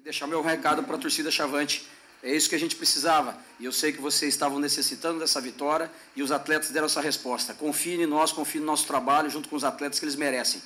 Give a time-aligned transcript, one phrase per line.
[0.00, 1.86] E deixar meu recado para a torcida Chavante.
[2.22, 3.36] É isso que a gente precisava.
[3.58, 7.52] E eu sei que vocês estavam necessitando dessa vitória e os atletas deram essa resposta.
[7.52, 10.62] Confie em nós, confie no nosso trabalho junto com os atletas que eles merecem.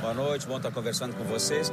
[0.00, 1.70] Boa noite, bom estar conversando com vocês.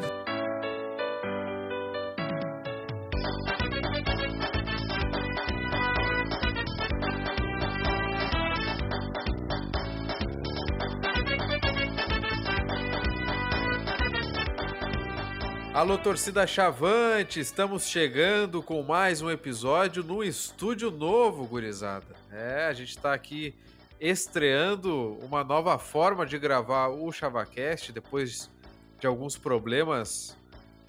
[15.83, 22.15] Alô, torcida Chavante, estamos chegando com mais um episódio no estúdio novo, gurizada.
[22.31, 23.53] É, a gente está aqui
[23.99, 28.49] estreando uma nova forma de gravar o ChavaCast depois
[28.97, 30.37] de alguns problemas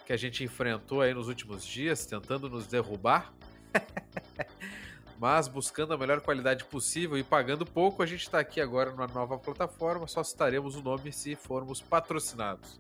[0.07, 3.33] que a gente enfrentou aí nos últimos dias, tentando nos derrubar.
[5.19, 9.09] Mas buscando a melhor qualidade possível e pagando pouco, a gente está aqui agora numa
[9.09, 10.07] nova plataforma.
[10.07, 12.79] Só citaremos o nome se formos patrocinados.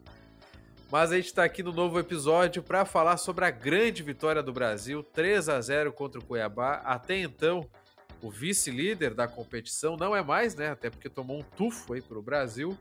[0.90, 4.52] Mas a gente está aqui no novo episódio para falar sobre a grande vitória do
[4.52, 6.82] Brasil, 3 a 0 contra o Cuiabá.
[6.84, 7.68] Até então,
[8.22, 10.70] o vice-líder da competição, não é mais, né?
[10.70, 12.78] Até porque tomou um tufo aí para o Brasil.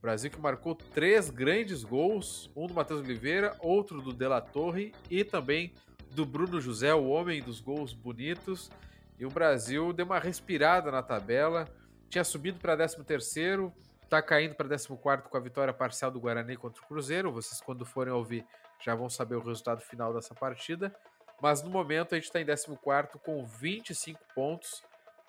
[0.00, 4.94] Brasil que marcou três grandes gols, um do Matheus Oliveira, outro do De La Torre
[5.10, 5.74] e também
[6.12, 8.70] do Bruno José, o homem dos gols bonitos.
[9.18, 11.68] E o Brasil deu uma respirada na tabela,
[12.08, 13.70] tinha subido para 13º,
[14.10, 17.30] está caindo para 14º com a vitória parcial do Guarani contra o Cruzeiro.
[17.30, 18.44] Vocês quando forem ouvir
[18.80, 20.92] já vão saber o resultado final dessa partida.
[21.40, 22.76] Mas no momento a gente está em 14
[23.24, 24.82] com 25 pontos,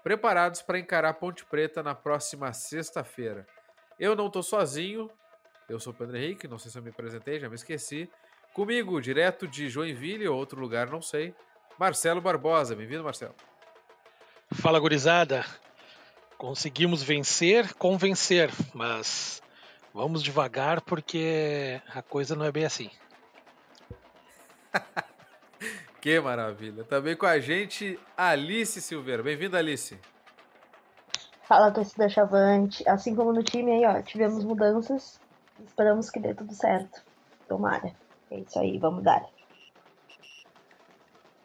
[0.04, 3.46] preparados para encarar a Ponte Preta na próxima sexta-feira.
[4.00, 5.10] Eu não estou sozinho,
[5.70, 8.10] eu sou o Pedro Henrique, não sei se eu me apresentei, já me esqueci.
[8.52, 11.36] Comigo, direto de Joinville, ou outro lugar, não sei,
[11.78, 12.76] Marcelo Barbosa.
[12.76, 13.36] Bem-vindo, Marcelo.
[14.54, 15.46] Fala, gurizada.
[16.42, 19.44] Conseguimos vencer, convencer, mas
[19.94, 22.90] vamos devagar porque a coisa não é bem assim.
[26.02, 26.84] Que maravilha.
[26.84, 29.22] Também com a gente, Alice Silveira.
[29.22, 30.00] Bem-vinda, Alice.
[31.44, 32.84] Fala, torcida Chavante.
[32.90, 35.22] Assim como no time aí, ó, tivemos mudanças.
[35.64, 37.04] Esperamos que dê tudo certo.
[37.48, 37.94] Tomara.
[38.32, 39.24] É isso aí, vamos dar.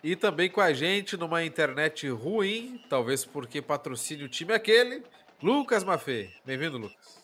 [0.07, 5.03] E também com a gente numa internet ruim, talvez porque patrocine o time aquele,
[5.43, 6.31] Lucas Mafê.
[6.45, 7.19] Bem-vindo, Lucas.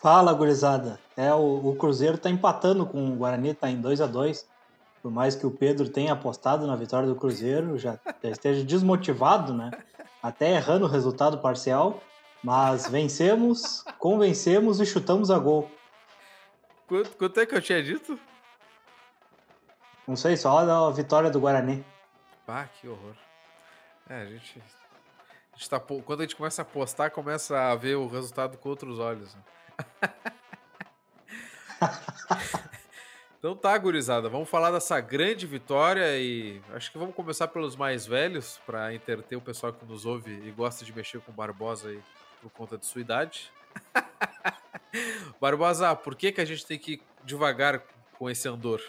[0.00, 0.98] Fala, gurizada.
[1.14, 4.48] É, o, o Cruzeiro tá empatando com o Guarani, tá em 2 a 2
[5.02, 9.52] por mais que o Pedro tenha apostado na vitória do Cruzeiro, já, já esteja desmotivado,
[9.52, 9.70] né?
[10.22, 12.02] Até errando o resultado parcial,
[12.42, 15.70] mas vencemos, convencemos e chutamos a gol.
[16.88, 18.18] Quanto, quanto é que eu tinha dito?
[20.06, 21.84] Não sei, só a vitória do Guarani.
[22.46, 23.14] Ah, que horror.
[24.08, 24.62] É, a gente,
[25.52, 28.68] a gente tá, quando a gente começa a apostar, começa a ver o resultado com
[28.68, 29.34] outros olhos.
[29.34, 29.42] Né?
[33.38, 38.04] Então tá, gurizada, vamos falar dessa grande vitória e acho que vamos começar pelos mais
[38.04, 42.02] velhos para interter o pessoal que nos ouve e gosta de mexer com Barbosa aí
[42.42, 43.52] por conta de sua idade.
[45.40, 47.82] Barbosa, por que, que a gente tem que ir devagar
[48.18, 48.82] com esse andor?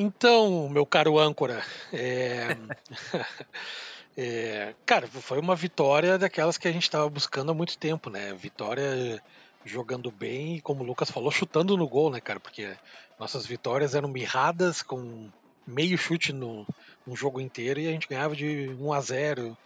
[0.00, 1.60] Então, meu caro âncora,
[1.92, 2.56] é...
[4.16, 4.72] é...
[4.86, 8.32] cara, foi uma vitória daquelas que a gente estava buscando há muito tempo, né?
[8.32, 9.20] Vitória
[9.64, 12.38] jogando bem e, como o Lucas falou, chutando no gol, né, cara?
[12.38, 12.76] Porque
[13.18, 15.28] nossas vitórias eram mirradas com
[15.66, 16.64] meio chute no,
[17.04, 19.58] no jogo inteiro e a gente ganhava de 1 a 0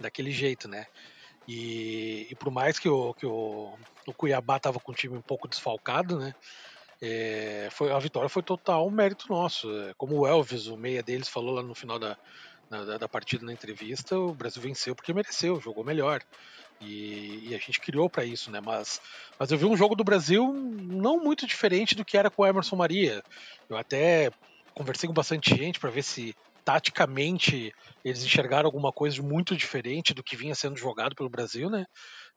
[0.00, 0.84] daquele jeito, né?
[1.46, 3.72] E, e por mais que o, que o,
[4.04, 6.34] o Cuiabá tava com o time um pouco desfalcado, né?
[7.00, 9.70] É, foi, a vitória foi total um mérito nosso.
[9.82, 12.16] É, como o Elvis, o meia deles, falou lá no final da,
[12.68, 16.22] da, da partida na entrevista, o Brasil venceu porque mereceu, jogou melhor.
[16.80, 18.60] E, e, a gente criou para isso, né?
[18.60, 19.00] Mas,
[19.38, 22.46] mas eu vi um jogo do Brasil não muito diferente do que era com o
[22.46, 23.22] Emerson Maria.
[23.68, 24.30] Eu até
[24.74, 26.34] conversei com bastante gente para ver se
[26.66, 27.72] taticamente
[28.04, 31.86] eles enxergaram alguma coisa muito diferente do que vinha sendo jogado pelo Brasil, né?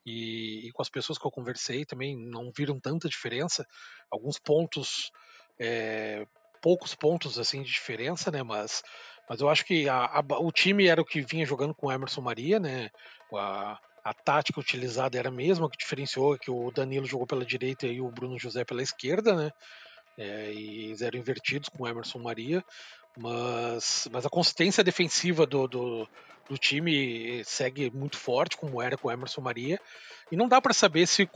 [0.10, 3.66] E, e com as pessoas que eu conversei também não viram tanta diferença.
[4.10, 5.12] Alguns pontos,
[5.60, 6.26] é,
[6.62, 8.42] poucos pontos assim de diferença, né?
[8.42, 8.82] Mas,
[9.30, 11.92] mas eu acho que a, a, o time era o que vinha jogando com o
[11.92, 12.90] Emerson Maria, né?
[13.34, 17.86] A, a tática utilizada era a mesma, que diferenciou que o Danilo jogou pela direita
[17.86, 19.52] e o Bruno José pela esquerda, né?
[20.18, 22.64] É, e eram invertidos com o Emerson Maria,
[23.18, 26.10] mas, mas a consistência defensiva do, do,
[26.50, 29.80] do time segue muito forte, como era com o Emerson Maria,
[30.32, 31.30] e não dá para saber se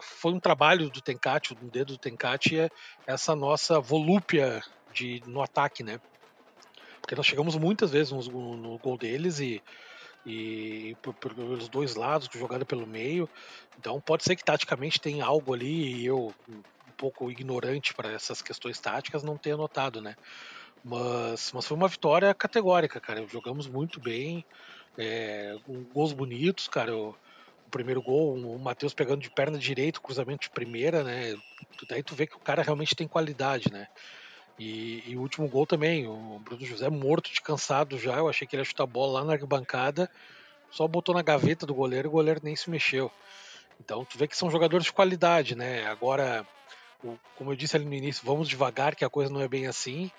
[0.00, 2.70] foi um trabalho do Tencate, do dedo do Tencate, é
[3.06, 4.62] essa nossa volúpia
[4.92, 6.00] de, no ataque, né?
[7.10, 9.60] porque nós chegamos muitas vezes no, gol deles e,
[10.24, 13.28] e pelos dois lados, jogada pelo meio.
[13.76, 16.62] Então pode ser que taticamente tem algo ali e eu, um
[16.96, 20.14] pouco ignorante para essas questões táticas, não tenha notado, né?
[20.84, 23.26] Mas, mas foi uma vitória categórica, cara.
[23.26, 24.44] Jogamos muito bem,
[24.96, 25.56] é,
[25.92, 26.90] gols bonitos, cara.
[26.90, 27.14] Eu,
[27.66, 31.36] o primeiro gol, o Matheus pegando de perna direita, cruzamento de primeira, né?
[31.88, 33.86] Daí tu vê que o cara realmente tem qualidade, né?
[34.58, 38.16] E, e, o último gol também, o Bruno José morto de cansado já.
[38.16, 40.10] Eu achei que ele ia chutar a bola lá na arquibancada,
[40.70, 43.10] só botou na gaveta do goleiro e o goleiro nem se mexeu.
[43.82, 45.86] Então tu vê que são jogadores de qualidade, né?
[45.86, 46.46] Agora,
[47.02, 49.66] o, como eu disse ali no início, vamos devagar, que a coisa não é bem
[49.66, 50.10] assim,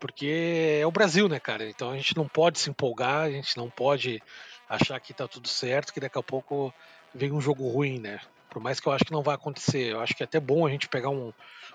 [0.00, 1.68] porque é o Brasil, né, cara?
[1.68, 4.22] Então a gente não pode se empolgar, a gente não pode
[4.68, 6.72] achar que tá tudo certo, que daqui a pouco
[7.14, 8.20] vem um jogo ruim, né?
[8.50, 9.92] Por mais que eu acho que não vai acontecer.
[9.92, 11.32] Eu acho que é até bom a gente pegar um,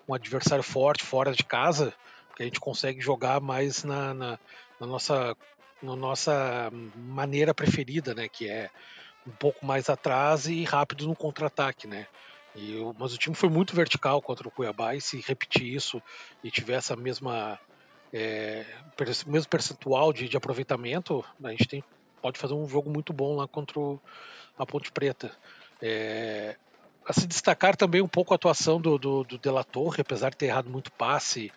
[0.07, 1.93] um adversário forte fora de casa,
[2.35, 4.39] que a gente consegue jogar mais na, na,
[4.79, 5.35] na nossa,
[5.81, 8.27] na nossa maneira preferida, né?
[8.27, 8.69] Que é
[9.25, 12.07] um pouco mais atrás e rápido no contra-ataque, né?
[12.55, 16.01] E, mas o time foi muito vertical contra o Cuiabá e se repetir isso
[16.43, 17.59] e tiver essa mesma
[18.13, 18.65] é,
[19.25, 21.83] mesmo percentual de, de aproveitamento, a gente tem,
[22.21, 23.99] pode fazer um jogo muito bom lá contra o,
[24.57, 25.31] a Ponte Preta.
[25.81, 26.55] É,
[27.05, 30.29] a se destacar também um pouco a atuação do, do, do De La Torre, apesar
[30.29, 31.51] de ter errado muito passe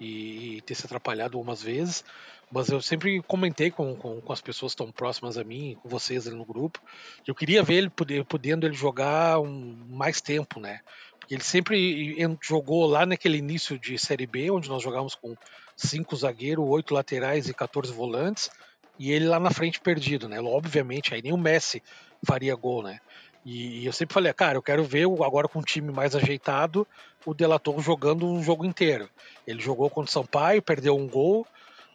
[0.00, 2.04] e, e, ter se atrapalhado algumas vezes,
[2.50, 6.26] mas eu sempre comentei com, com, com, as pessoas tão próximas a mim, com vocês
[6.26, 6.80] ali no grupo,
[7.24, 10.80] que eu queria ver ele poder, podendo ele jogar um, mais tempo, né?
[11.18, 15.34] Porque ele sempre jogou lá naquele início de Série B, onde nós jogávamos com
[15.76, 18.50] cinco zagueiros, oito laterais e 14 volantes,
[18.98, 20.40] e ele lá na frente perdido, né?
[20.40, 21.82] Obviamente, aí nem o Messi
[22.24, 23.00] faria gol, né?
[23.44, 26.86] E, eu sempre falei, cara, eu quero ver agora com um time mais ajeitado
[27.26, 29.08] o Delator jogando um jogo inteiro.
[29.46, 31.46] Ele jogou contra o Sampaio, perdeu um gol,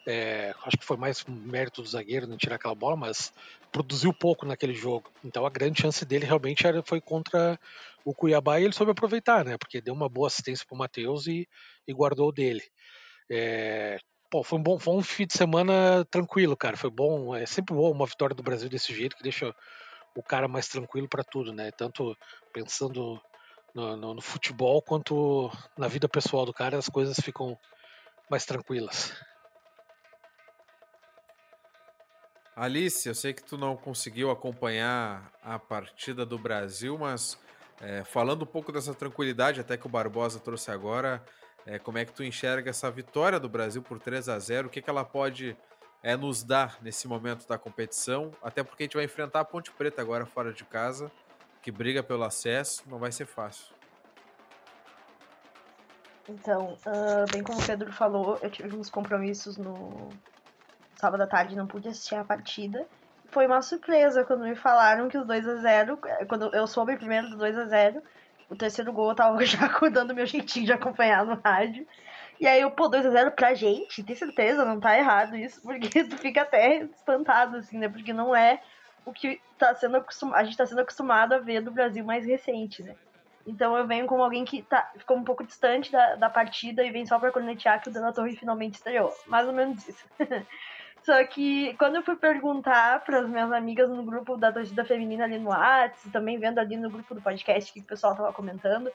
[0.06, 3.32] é, acho que foi mais mérito do zagueiro não tirar aquela bola, mas
[3.70, 5.10] produziu pouco naquele jogo.
[5.24, 7.58] Então a grande chance dele realmente era, foi contra
[8.04, 9.58] o Cuiabá e ele soube aproveitar, né?
[9.58, 11.48] Porque deu uma boa assistência para o Matheus e,
[11.86, 12.62] e guardou o dele.
[13.30, 13.98] É,
[14.28, 16.76] pô, foi um bom, foi um fim de semana tranquilo, cara.
[16.76, 19.54] Foi bom, é sempre bom uma vitória do Brasil desse jeito que deixa
[20.16, 21.70] o cara mais tranquilo para tudo, né?
[21.70, 22.16] Tanto
[22.52, 23.20] pensando
[23.74, 27.56] no, no, no, futebol quanto na vida pessoal do cara, as coisas ficam
[28.28, 29.12] mais tranquilas.
[32.56, 37.38] Alice, eu sei que tu não conseguiu acompanhar a partida do Brasil, mas
[37.80, 41.24] é, falando um pouco dessa tranquilidade até que o Barbosa trouxe agora,
[41.66, 44.70] é, como é que tu enxerga essa vitória do Brasil por 3 a 0 O
[44.70, 45.56] que, que ela pode
[46.02, 48.32] é, nos dar nesse momento da competição?
[48.42, 51.10] Até porque a gente vai enfrentar a Ponte Preta agora fora de casa,
[51.62, 53.74] que briga pelo acesso, não vai ser fácil.
[56.28, 60.10] Então, uh, bem como o Pedro falou, eu tive uns compromissos no
[60.96, 62.86] sábado à tarde, não pude assistir a partida.
[63.30, 65.98] Foi uma surpresa quando me falaram que os 2 a 0
[66.28, 68.02] quando eu soube primeiro do 2 a 0
[68.50, 71.86] o terceiro gol eu tava já dando meu jeitinho de acompanhar no rádio.
[72.38, 76.18] E aí eu, pô, 2x0 pra gente, tem certeza, não tá errado isso, porque tu
[76.18, 77.88] fica até espantado, assim, né?
[77.88, 78.60] Porque não é
[79.04, 82.26] o que tá sendo acostumado, a gente tá sendo acostumado a ver do Brasil mais
[82.26, 82.94] recente, né?
[83.46, 86.90] Então eu venho como alguém que tá, ficou um pouco distante da, da partida e
[86.90, 89.12] vem só pra cornetear que o Dana Torre finalmente estreou.
[89.26, 90.04] Mais ou menos isso.
[91.02, 95.24] Só que quando eu fui perguntar para as minhas amigas no grupo da torcida feminina
[95.24, 98.90] ali no WhatsApp, também vendo ali no grupo do podcast que o pessoal tava comentando,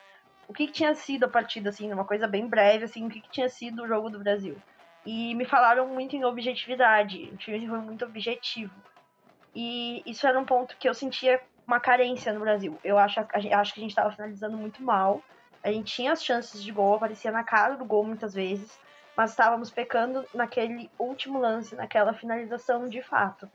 [0.47, 3.19] o que, que tinha sido a partida, assim, uma coisa bem breve, assim, o que,
[3.19, 4.55] que tinha sido o jogo do Brasil.
[5.03, 8.73] E me falaram muito em objetividade, o time foi muito objetivo.
[9.55, 12.77] E isso era um ponto que eu sentia uma carência no Brasil.
[12.83, 15.23] Eu acho, acho que a gente estava finalizando muito mal.
[15.63, 18.79] A gente tinha as chances de gol, aparecia na cara do gol muitas vezes
[19.15, 23.49] mas estávamos pecando naquele último lance, naquela finalização de fato.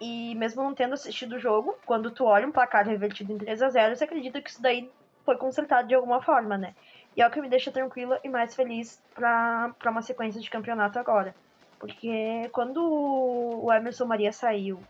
[0.00, 3.62] E mesmo não tendo assistido o jogo, quando tu olha um placar revertido em 3
[3.62, 4.90] a 0 você acredita que isso daí
[5.24, 6.74] foi consertado de alguma forma, né?
[7.16, 10.98] E é o que me deixa tranquila e mais feliz para uma sequência de campeonato
[10.98, 11.34] agora.
[11.78, 14.80] Porque quando o Emerson Maria saiu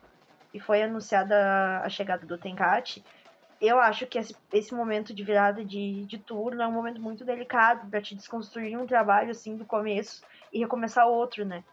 [0.53, 3.05] e foi anunciada a chegada do Tencate,
[3.61, 7.25] eu acho que esse, esse momento de virada de, de turno é um momento muito
[7.25, 10.23] delicado para te desconstruir um trabalho assim do começo
[10.53, 11.65] e recomeçar outro, né?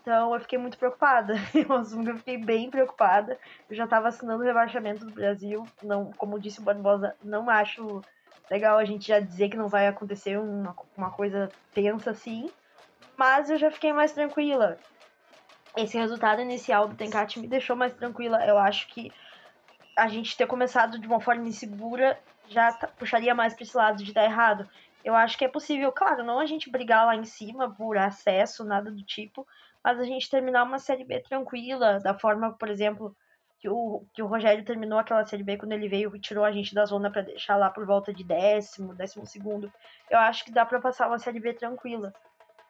[0.00, 1.34] Então eu fiquei muito preocupada.
[1.54, 3.38] Eu fiquei bem preocupada.
[3.70, 5.66] Eu já estava assinando o rebaixamento do Brasil.
[5.82, 8.02] Não, como disse o Barbosa, não acho
[8.50, 12.50] legal a gente já dizer que não vai acontecer uma, uma coisa tensa assim.
[13.16, 14.76] Mas eu já fiquei mais tranquila.
[15.74, 18.44] Esse resultado inicial do Tencate me deixou mais tranquila.
[18.44, 19.10] Eu acho que
[19.96, 24.02] a gente ter começado de uma forma insegura já tá, puxaria mais para esse lado
[24.02, 24.68] de dar errado.
[25.04, 28.64] Eu acho que é possível, claro, não a gente brigar lá em cima por acesso,
[28.64, 29.46] nada do tipo,
[29.82, 33.14] mas a gente terminar uma Série B tranquila, da forma, por exemplo,
[33.60, 36.52] que o, que o Rogério terminou aquela Série B quando ele veio e tirou a
[36.52, 39.72] gente da zona para deixar lá por volta de décimo, décimo segundo.
[40.10, 42.12] Eu acho que dá para passar uma Série B tranquila.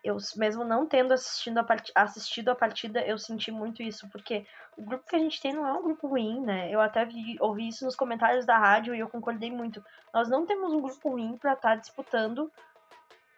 [0.05, 1.91] Eu, mesmo não tendo assistido a, part...
[1.95, 4.47] assistido a partida, eu senti muito isso, porque
[4.77, 6.71] o grupo que a gente tem não é um grupo ruim, né?
[6.71, 9.83] Eu até vi, ouvi isso nos comentários da rádio e eu concordei muito.
[10.13, 12.53] Nós não temos um grupo ruim para estar tá disputando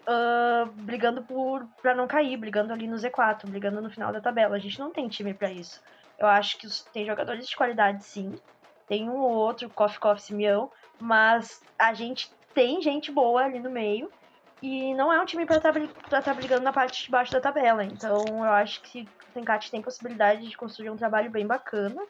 [0.06, 4.56] uh, brigando por para não cair, brigando ali no Z4, brigando no final da tabela.
[4.56, 5.82] A gente não tem time para isso.
[6.18, 8.38] Eu acho que tem jogadores de qualidade, sim.
[8.86, 13.70] Tem um ou outro, Kof Kof Simeão, mas a gente tem gente boa ali no
[13.70, 14.10] meio.
[14.66, 15.72] E não é um time para estar
[16.10, 17.84] tá, tá brigando na parte de baixo da tabela.
[17.84, 22.02] Então eu acho que o Tencate tem possibilidade de construir um trabalho bem bacana,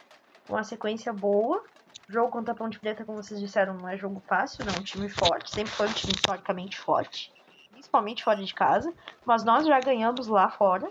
[0.48, 1.62] uma sequência boa.
[2.08, 4.78] O jogo contra a Ponte Preta, como vocês disseram, não é jogo fácil, não é
[4.78, 5.50] um time forte.
[5.50, 7.30] Sempre foi um time historicamente forte
[7.76, 8.92] principalmente fora de casa,
[9.24, 10.90] mas nós já ganhamos lá fora.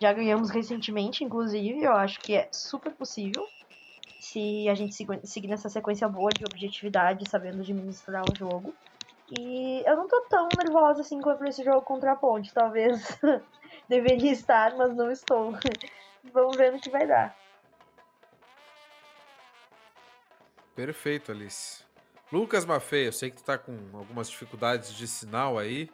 [0.00, 3.44] Já ganhamos recentemente, inclusive, eu acho que é super possível
[4.20, 8.72] se a gente seguir nessa sequência boa de objetividade, sabendo administrar o jogo.
[9.38, 12.52] E eu não tô tão nervosa assim quanto esse jogo contra a Ponte.
[12.52, 13.18] Talvez
[13.88, 15.52] deveria estar, mas não estou.
[16.32, 17.36] Vamos ver no que vai dar.
[20.74, 21.84] Perfeito, Alice.
[22.32, 25.90] Lucas Maffei, eu sei que tu tá com algumas dificuldades de sinal aí.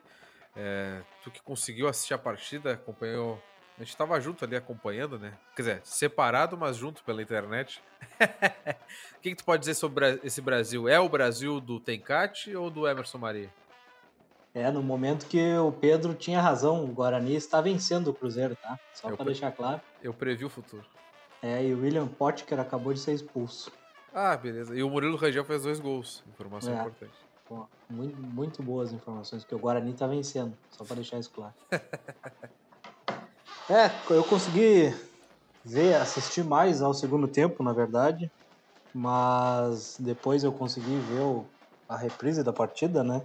[0.55, 3.43] É, tu que conseguiu assistir a partida, acompanhou.
[3.76, 5.35] A gente estava junto ali acompanhando, né?
[5.54, 7.83] Quer dizer, separado, mas junto pela internet.
[9.16, 10.88] o que, que, tu pode dizer sobre esse Brasil?
[10.88, 13.50] É o Brasil do Tencate ou do Emerson Maria?
[14.54, 18.78] É, no momento que o Pedro tinha razão, o Guarani está vencendo o Cruzeiro, tá?
[18.95, 19.80] Só para deixar claro.
[20.02, 20.85] Eu previ o futuro.
[21.42, 23.71] É, e o William Potker acabou de ser expulso.
[24.14, 24.75] Ah, beleza.
[24.75, 26.25] E o Murilo Rangel fez dois gols.
[26.26, 26.80] Informação é.
[26.80, 27.26] importante
[27.88, 31.54] muito, muito boas informações, porque o Guarani tá vencendo, só para deixar isso claro.
[33.70, 34.94] é, eu consegui
[35.64, 38.30] ver, assistir mais ao segundo tempo, na verdade,
[38.94, 41.44] mas depois eu consegui ver o,
[41.88, 43.23] a reprise da partida, né?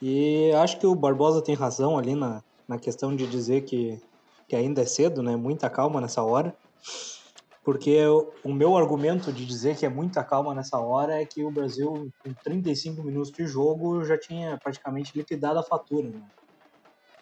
[0.00, 3.98] E acho que o Barbosa tem razão ali na, na questão de dizer que,
[4.48, 5.36] que ainda é cedo, né?
[5.36, 6.56] Muita calma nessa hora
[7.66, 7.98] porque
[8.44, 12.08] o meu argumento de dizer que é muita calma nessa hora é que o Brasil,
[12.22, 16.08] com 35 minutos de jogo, já tinha praticamente liquidado a fatura.
[16.08, 16.22] Né?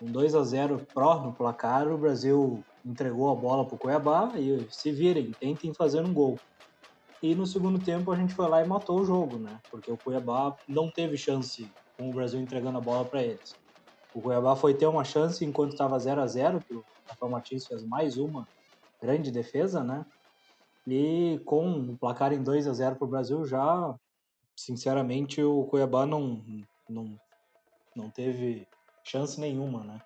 [0.04, 4.34] Com 2 a 0 pró no placar, o Brasil entregou a bola para o Cuiabá
[4.36, 6.38] e se virem, tentem fazer um gol.
[7.22, 9.58] E no segundo tempo a gente foi lá e matou o jogo, né?
[9.70, 13.56] Porque o Cuiabá não teve chance com o Brasil entregando a bola para eles.
[14.14, 17.66] O Cuiabá foi ter uma chance enquanto estava 0 a 0 que o Rafael Martins
[17.66, 18.46] fez mais uma
[19.00, 20.04] grande defesa, né?
[20.86, 23.94] E com o placar em 2 a 0 para o Brasil, já,
[24.54, 26.44] sinceramente, o Cuiabá não,
[26.90, 27.18] não,
[27.96, 28.68] não teve
[29.04, 30.00] chance nenhuma, né?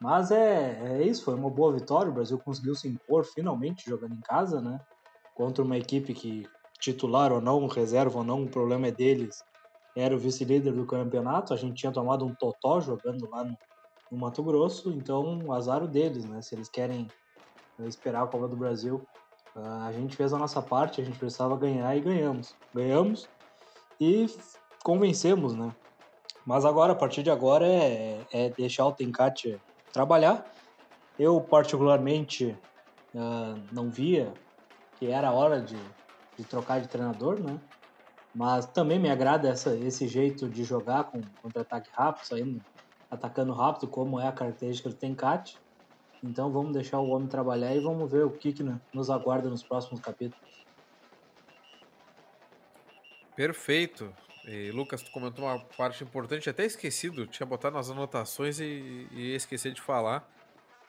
[0.00, 2.10] Mas é, é isso, foi uma boa vitória.
[2.10, 4.80] O Brasil conseguiu se impor finalmente jogando em casa, né?
[5.34, 6.46] Contra uma equipe que,
[6.80, 9.42] titular ou não, reserva ou não, o problema é deles.
[9.96, 11.54] Era o vice-líder do campeonato.
[11.54, 13.56] A gente tinha tomado um totó jogando lá no,
[14.10, 16.42] no Mato Grosso, então azar deles, né?
[16.42, 17.08] Se eles querem
[17.78, 19.06] esperar a Copa do Brasil
[19.54, 22.54] Uh, a gente fez a nossa parte, a gente precisava ganhar e ganhamos.
[22.74, 23.28] Ganhamos
[24.00, 24.26] e
[24.82, 25.74] convencemos, né?
[26.46, 29.60] Mas agora, a partir de agora, é, é deixar o Tencate
[29.92, 30.50] trabalhar.
[31.18, 32.58] Eu, particularmente,
[33.14, 34.34] uh, não via
[34.96, 35.76] que era hora de,
[36.38, 37.60] de trocar de treinador, né?
[38.34, 42.62] Mas também me agrada essa, esse jeito de jogar com contra-ataque rápido, saindo,
[43.10, 45.60] atacando rápido, como é a característica do Tencate.
[46.22, 49.64] Então vamos deixar o homem trabalhar e vamos ver o que, que nos aguarda nos
[49.64, 50.66] próximos capítulos.
[53.36, 54.14] Perfeito.
[54.44, 59.34] E, Lucas, tu comentou uma parte importante, até esquecido, tinha botado nas anotações e, e
[59.34, 60.28] esqueci de falar.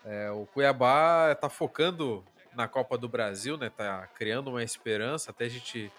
[0.03, 2.23] É, o Cuiabá está focando
[2.55, 3.69] na Copa do Brasil, né?
[3.69, 5.31] Tá criando uma esperança.
[5.31, 5.91] Até a gente,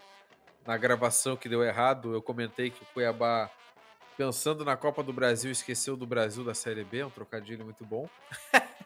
[0.67, 3.49] na gravação que deu errado, eu comentei que o Cuiabá,
[4.17, 8.09] pensando na Copa do Brasil, esqueceu do Brasil da Série B, um trocadilho muito bom.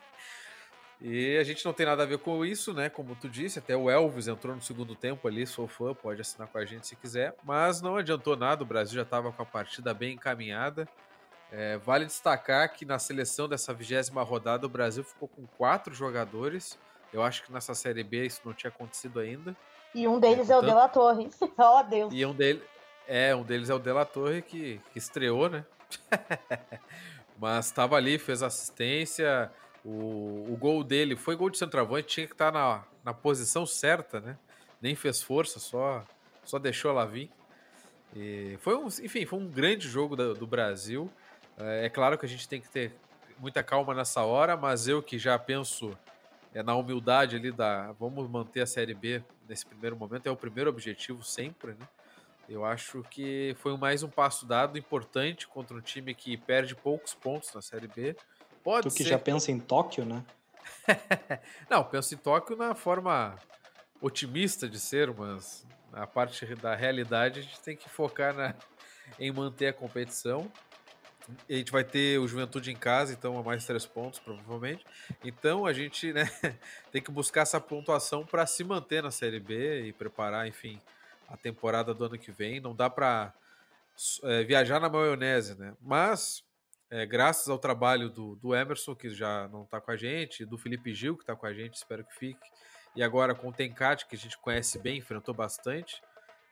[1.01, 2.89] E a gente não tem nada a ver com isso, né?
[2.89, 6.49] Como tu disse, até o Elvis entrou no segundo tempo ali, sou fã, pode assinar
[6.49, 7.35] com a gente se quiser.
[7.45, 10.89] Mas não adiantou nada, o Brasil já estava com a partida bem encaminhada.
[11.53, 16.77] É, vale destacar que na seleção dessa vigésima rodada o Brasil ficou com quatro jogadores.
[17.13, 19.57] Eu acho que nessa Série B isso não tinha acontecido ainda.
[19.95, 21.31] E um deles é, é o Dela Torre.
[21.57, 22.13] oh, Deus.
[22.13, 22.63] E um, dele,
[23.07, 25.65] é, um deles é o Dela Torre que, que estreou, né?
[27.39, 29.51] Mas estava ali, fez assistência.
[29.89, 33.65] O, o gol dele foi gol de centroavante, tinha que estar tá na, na posição
[33.65, 34.37] certa, né?
[34.83, 36.05] Nem fez força, só,
[36.45, 37.31] só deixou ela vir.
[38.15, 41.11] E foi um, enfim, foi um grande jogo do, do Brasil.
[41.57, 42.95] É, é claro que a gente tem que ter
[43.39, 45.97] muita calma nessa hora, mas eu que já penso
[46.53, 50.37] é, na humildade ali da vamos manter a Série B nesse primeiro momento, é o
[50.37, 51.89] primeiro objetivo sempre, né?
[52.47, 57.15] Eu acho que foi mais um passo dado importante contra um time que perde poucos
[57.15, 58.17] pontos na Série B.
[58.69, 59.09] Pode tu que ser...
[59.09, 60.23] já pensa em Tóquio, né?
[61.71, 63.35] Não, penso em Tóquio na forma
[63.99, 68.55] otimista de ser, mas na parte da realidade a gente tem que focar na,
[69.19, 70.53] em manter a competição.
[71.49, 74.85] E a gente vai ter o Juventude em casa, então a mais três pontos, provavelmente.
[75.25, 76.31] Então a gente né,
[76.93, 80.79] tem que buscar essa pontuação para se manter na Série B e preparar, enfim,
[81.27, 82.61] a temporada do ano que vem.
[82.61, 83.33] Não dá para
[84.25, 85.73] é, viajar na maionese, né?
[85.81, 86.45] Mas,
[86.91, 90.57] é, graças ao trabalho do, do Emerson, que já não está com a gente, do
[90.57, 92.49] Felipe Gil, que está com a gente, espero que fique,
[92.97, 96.01] e agora com o Tencate, que a gente conhece bem, enfrentou bastante,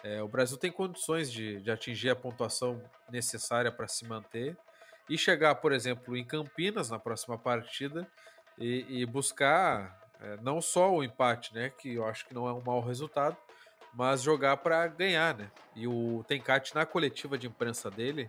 [0.04, 4.56] é, o Brasil tem condições de, de atingir a pontuação necessária para se manter
[5.08, 8.06] e chegar, por exemplo, em Campinas na próxima partida
[8.58, 12.52] e, e buscar é, não só o empate, né, que eu acho que não é
[12.52, 13.36] um mau resultado,
[13.94, 15.50] mas jogar para ganhar, né?
[15.74, 18.28] E o Tencate na coletiva de imprensa dele,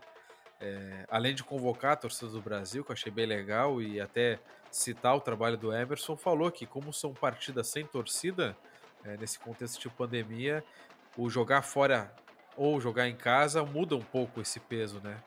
[0.60, 4.40] é, além de convocar a torcida do Brasil, que eu achei bem legal, e até
[4.72, 8.58] citar o trabalho do Emerson, falou que como são partidas sem torcida,
[9.04, 10.64] é, nesse contexto de pandemia,
[11.16, 12.14] o jogar fora
[12.56, 15.18] ou jogar em casa muda um pouco esse peso, né?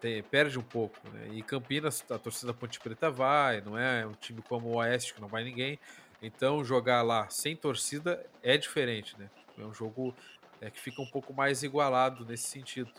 [0.00, 1.28] Tem, perde um pouco, né?
[1.32, 5.20] E Campinas, a torcida Ponte Preta vai, não é um time como o Oeste que
[5.20, 5.78] não vai ninguém.
[6.20, 9.30] Então jogar lá sem torcida é diferente, né?
[9.58, 10.14] É um jogo
[10.60, 12.90] é, que fica um pouco mais igualado nesse sentido.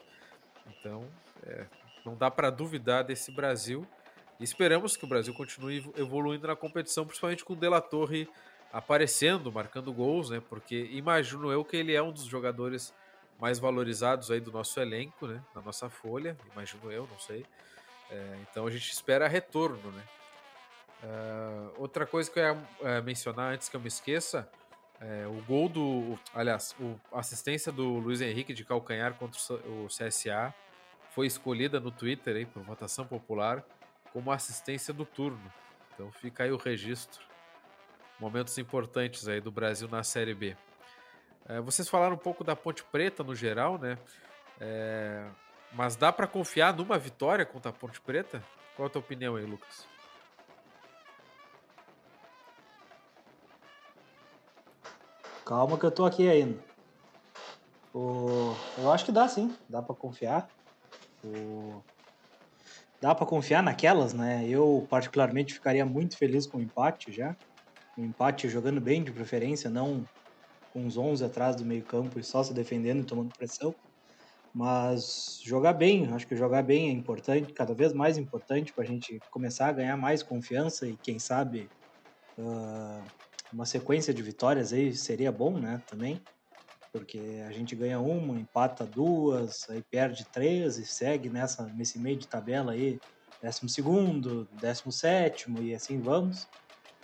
[0.68, 1.06] Então,
[1.46, 1.66] é,
[2.06, 3.86] não dá para duvidar desse Brasil.
[4.40, 8.28] E esperamos que o Brasil continue evoluindo na competição, principalmente com o De La Torre
[8.72, 10.42] aparecendo, marcando gols, né?
[10.50, 12.94] Porque imagino eu que ele é um dos jogadores
[13.40, 15.42] mais valorizados aí do nosso elenco, né?
[15.54, 17.46] Na nossa folha, imagino eu, não sei.
[18.12, 20.04] É, então a gente espera retorno, né?
[21.04, 24.50] Uh, outra coisa que eu ia uh, mencionar antes que eu me esqueça
[25.02, 26.18] é, o gol do.
[26.34, 26.76] Aliás,
[27.12, 30.54] a assistência do Luiz Henrique de calcanhar contra o CSA
[31.12, 33.64] foi escolhida no Twitter aí, por votação popular
[34.12, 35.52] como assistência do turno.
[35.94, 37.22] Então fica aí o registro.
[38.18, 40.56] Momentos importantes aí do Brasil na Série B.
[41.48, 43.98] É, vocês falaram um pouco da Ponte Preta no geral, né?
[44.60, 45.26] É,
[45.74, 48.42] mas dá para confiar numa vitória contra a Ponte Preta?
[48.76, 49.86] Qual a tua opinião aí, Lucas?
[55.46, 56.58] Calma que eu tô aqui ainda.
[57.94, 58.56] O...
[58.80, 60.50] Eu acho que dá sim, dá para confiar.
[61.24, 61.84] O...
[63.00, 64.44] Dá para confiar naquelas, né?
[64.50, 67.36] Eu particularmente ficaria muito feliz com o empate já.
[67.96, 70.04] Um empate jogando bem de preferência, não
[70.74, 73.74] com uns 11 atrás do meio-campo e só se defendendo e tomando pressão.
[74.54, 78.88] Mas jogar bem, acho que jogar bem é importante, cada vez mais importante para a
[78.88, 81.70] gente começar a ganhar mais confiança e quem sabe
[82.38, 83.04] uh,
[83.52, 86.22] uma sequência de vitórias aí seria bom, né, também,
[86.92, 92.18] porque a gente ganha uma, empata duas, aí perde três e segue nessa, nesse meio
[92.18, 92.98] de tabela aí,
[93.42, 96.48] décimo segundo, décimo sétimo e assim vamos.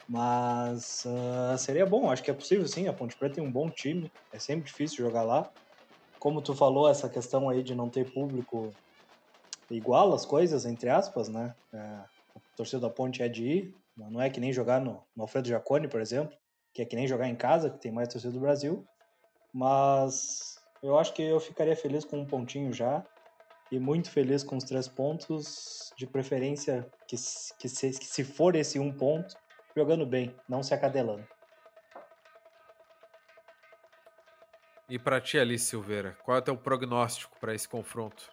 [0.08, 3.70] Mas uh, seria bom, acho que é possível sim, a Ponte Preta tem um bom
[3.70, 5.50] time, é sempre difícil jogar lá.
[6.20, 8.74] Como tu falou, essa questão aí de não ter público
[9.70, 11.56] igual as coisas, entre aspas, né?
[11.74, 12.08] É, a
[12.56, 15.88] torcida da Ponte é de ir, não é que nem jogar no, no Alfredo Jaconi,
[15.88, 16.36] por exemplo,
[16.74, 18.86] que é que nem jogar em casa, que tem mais torcida do Brasil.
[19.54, 23.06] Mas eu acho que eu ficaria feliz com um pontinho já
[23.72, 27.16] e muito feliz com os três pontos, de preferência que,
[27.60, 29.36] que, se, que se for esse um ponto,
[29.76, 31.26] jogando bem, não se acadelando.
[34.90, 38.30] E para ti, Alice Silveira, qual é o teu prognóstico para esse confronto?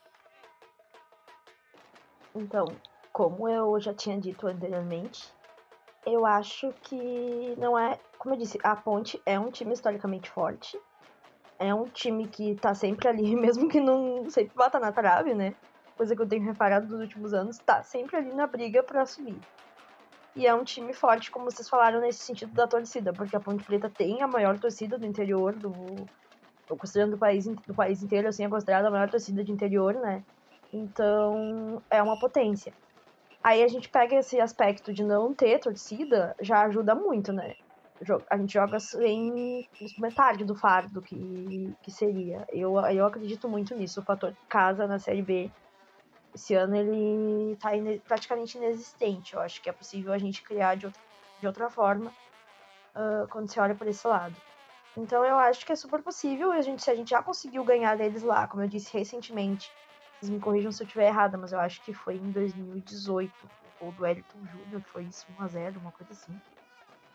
[2.35, 2.67] Então,
[3.13, 5.33] como eu já tinha dito anteriormente,
[6.13, 7.99] eu acho que não é.
[8.19, 10.79] Como eu disse, a Ponte é um time historicamente forte.
[11.59, 15.55] É um time que tá sempre ali, mesmo que não sempre bata na trave, né?
[15.97, 19.39] Coisa que eu tenho reparado nos últimos anos, tá sempre ali na briga para subir.
[20.37, 23.65] E é um time forte, como vocês falaram, nesse sentido da torcida, porque a Ponte
[23.65, 25.73] Preta tem a maior torcida do interior do.
[26.69, 30.23] Considerando o país, do país inteiro, assim, é considerada a maior torcida de interior, né?
[30.73, 32.73] Então, é uma potência.
[33.49, 37.55] Aí a gente pega esse aspecto de não ter torcida, já ajuda muito, né?
[38.29, 39.67] A gente joga sem
[39.99, 42.45] metade do fardo que, que seria.
[42.53, 44.01] Eu, eu acredito muito nisso.
[44.01, 45.51] O fator casa na Série B,
[46.35, 49.33] esse ano ele tá in, praticamente inexistente.
[49.33, 51.01] Eu acho que é possível a gente criar de outra,
[51.41, 52.13] de outra forma
[52.95, 54.37] uh, quando você olha por esse lado.
[54.95, 56.53] Então eu acho que é super possível.
[56.53, 59.71] A gente, se a gente já conseguiu ganhar deles lá, como eu disse recentemente,
[60.19, 63.33] vocês me corrijam se eu estiver errada, mas eu acho que foi em 2018.
[63.81, 66.41] ou do Wellington Júnior, foi isso, 1x0, uma coisa assim.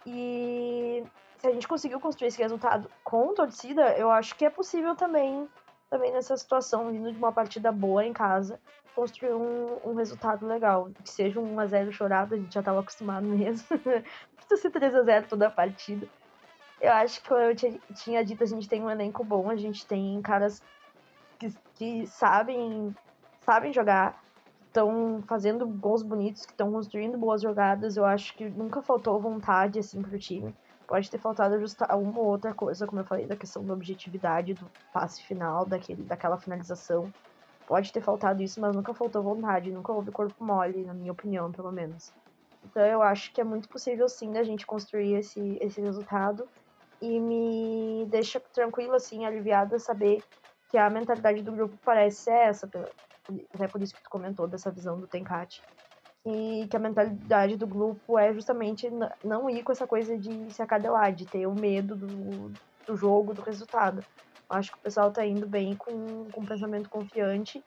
[0.05, 1.03] E
[1.37, 5.47] se a gente conseguiu construir esse resultado com torcida, eu acho que é possível também,
[5.89, 8.59] também nessa situação, vindo de uma partida boa em casa,
[8.95, 10.89] construir um, um resultado legal.
[11.03, 13.67] Que seja um 1x0 chorado, a gente já estava acostumado mesmo.
[14.37, 16.07] Precisa ser 3x0 toda a partida.
[16.79, 17.55] Eu acho que, como eu
[17.93, 20.61] tinha dito, a gente tem um elenco bom, a gente tem caras
[21.49, 22.95] que, que sabem,
[23.41, 24.21] sabem jogar,
[24.67, 27.97] estão fazendo gols bonitos, que estão construindo boas jogadas.
[27.97, 30.53] Eu acho que nunca faltou vontade assim pro time.
[30.87, 34.53] Pode ter faltado ajustar uma ou outra coisa, como eu falei, da questão da objetividade
[34.53, 37.11] do passe final, daquele, daquela finalização.
[37.65, 41.51] Pode ter faltado isso, mas nunca faltou vontade, nunca houve corpo mole, na minha opinião,
[41.51, 42.11] pelo menos.
[42.65, 46.47] Então eu acho que é muito possível sim da gente construir esse, esse resultado
[47.01, 50.23] e me deixa tranquila, assim, aliviada saber
[50.73, 52.67] que a mentalidade do grupo parece ser essa,
[53.53, 55.61] até por isso que tu comentou dessa visão do Tenkate.
[56.25, 58.89] E que a mentalidade do grupo é justamente
[59.23, 62.51] não ir com essa coisa de se acadelar, de ter o medo do,
[62.87, 64.03] do jogo, do resultado.
[64.49, 67.63] Acho que o pessoal tá indo bem com, com um pensamento confiante.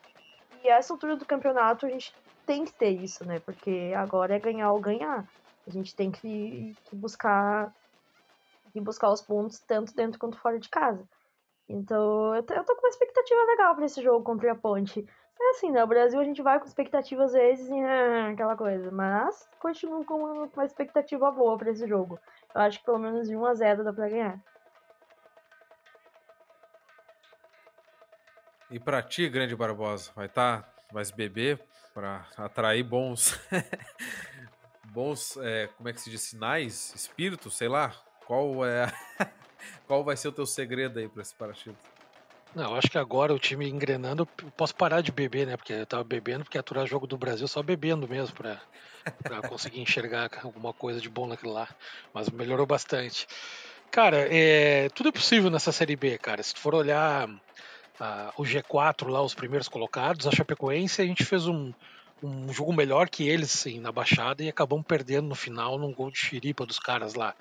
[0.64, 2.12] E essa altura do campeonato a gente
[2.44, 3.38] tem que ter isso, né?
[3.38, 5.24] Porque agora é ganhar ou ganhar.
[5.64, 7.72] A gente tem que, que buscar
[8.74, 11.06] e buscar os pontos tanto dentro quanto fora de casa.
[11.68, 15.04] Então, eu eu tô com uma expectativa legal para esse jogo contra a Ponte.
[15.38, 15.82] É assim, né?
[15.84, 20.04] O Brasil a gente vai com expectativa às vezes e ah, aquela coisa, mas continuo
[20.04, 22.18] com uma, expectativa boa para esse jogo.
[22.54, 24.40] Eu acho que pelo menos de 1 a 0 dá para ganhar.
[28.70, 31.60] E para ti, grande Barbosa, vai estar tá mais beber
[31.92, 33.38] para atrair bons
[34.96, 37.94] bons, é, como é que se diz, sinais, espíritos, sei lá,
[38.26, 38.86] qual é
[39.86, 41.76] qual vai ser o teu segredo aí para esse partido?
[42.54, 45.56] Não, eu acho que agora o time engrenando, eu posso parar de beber, né?
[45.56, 48.58] Porque eu tava bebendo, porque aturar jogo do Brasil só bebendo mesmo para
[49.48, 51.68] conseguir enxergar alguma coisa de bom naquilo lá.
[52.14, 53.26] Mas melhorou bastante.
[53.90, 56.42] Cara, é, tudo é possível nessa Série B, cara.
[56.42, 61.24] Se tu for olhar uh, o G4 lá, os primeiros colocados, a Chapecoense, a gente
[61.24, 61.72] fez um,
[62.22, 66.10] um jogo melhor que eles assim, na Baixada e acabamos perdendo no final num gol
[66.10, 67.34] de xiripa dos caras lá.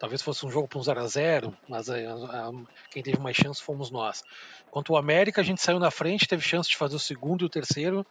[0.00, 2.50] Talvez fosse um jogo para um 0 a 0 mas a, a,
[2.90, 4.24] quem teve mais chance fomos nós.
[4.70, 7.46] Quanto o América, a gente saiu na frente, teve chance de fazer o segundo e
[7.46, 8.04] o terceiro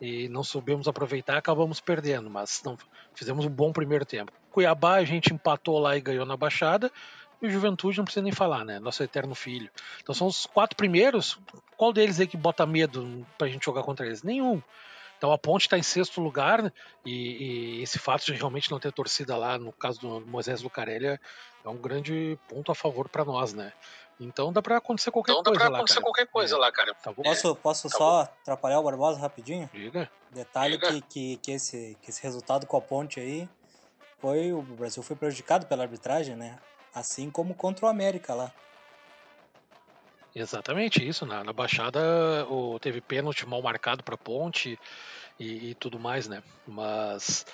[0.00, 2.78] e não soubemos aproveitar, acabamos perdendo, mas não,
[3.14, 4.32] fizemos um bom primeiro tempo.
[4.50, 6.90] Cuiabá, a gente empatou lá e ganhou na Baixada.
[7.42, 8.80] E o Juventude não precisa nem falar, né?
[8.80, 9.68] Nosso eterno filho.
[10.02, 11.38] Então são os quatro primeiros.
[11.76, 14.22] Qual deles aí que bota medo pra gente jogar contra eles?
[14.22, 14.62] Nenhum.
[15.16, 16.72] Então a Ponte está em sexto lugar né?
[17.04, 21.06] e, e, esse fato de realmente não ter torcida lá, no caso do Moisés Lucarelli,
[21.06, 23.72] é um grande ponto a favor para nós, né?
[24.18, 25.66] Então dá para acontecer qualquer então, coisa lá.
[25.66, 26.58] Então dá para acontecer qualquer coisa é.
[26.58, 26.94] lá, cara.
[26.94, 28.30] Tá posso posso tá só bom.
[28.42, 29.68] atrapalhar o Barbosa rapidinho?
[29.72, 30.10] Diga.
[30.30, 30.92] Detalhe Diga.
[30.92, 33.48] Que, que, que, esse, que esse resultado com a Ponte aí
[34.18, 36.58] foi o Brasil foi prejudicado pela arbitragem, né?
[36.94, 38.52] Assim como contra o América lá.
[40.36, 41.24] Exatamente isso.
[41.24, 41.98] Na, na Baixada
[42.50, 44.78] o, teve pênalti mal marcado para Ponte
[45.40, 46.42] e, e, tudo mais, né?
[46.66, 47.46] Mas,